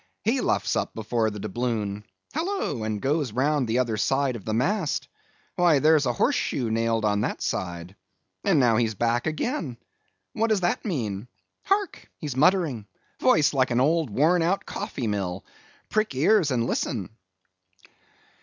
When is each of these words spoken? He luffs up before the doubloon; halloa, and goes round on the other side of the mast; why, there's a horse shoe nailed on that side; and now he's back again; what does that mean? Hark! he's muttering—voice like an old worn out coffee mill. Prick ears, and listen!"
He 0.23 0.41
luffs 0.41 0.75
up 0.75 0.95
before 0.95 1.29
the 1.29 1.37
doubloon; 1.39 2.03
halloa, 2.33 2.81
and 2.81 2.99
goes 2.99 3.31
round 3.31 3.55
on 3.55 3.65
the 3.67 3.77
other 3.77 3.97
side 3.97 4.35
of 4.35 4.43
the 4.45 4.51
mast; 4.55 5.07
why, 5.57 5.77
there's 5.77 6.07
a 6.07 6.13
horse 6.13 6.33
shoe 6.35 6.71
nailed 6.71 7.05
on 7.05 7.21
that 7.21 7.39
side; 7.39 7.95
and 8.43 8.59
now 8.59 8.77
he's 8.77 8.95
back 8.95 9.27
again; 9.27 9.77
what 10.33 10.49
does 10.49 10.61
that 10.61 10.83
mean? 10.85 11.27
Hark! 11.65 12.09
he's 12.17 12.35
muttering—voice 12.35 13.53
like 13.53 13.69
an 13.69 13.79
old 13.79 14.09
worn 14.09 14.41
out 14.41 14.65
coffee 14.65 15.05
mill. 15.05 15.45
Prick 15.89 16.15
ears, 16.15 16.49
and 16.49 16.65
listen!" 16.65 17.09